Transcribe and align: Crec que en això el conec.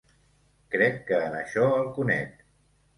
Crec 0.77 0.97
que 1.11 1.21
en 1.27 1.37
això 1.43 1.71
el 1.79 1.95
conec. 2.01 2.39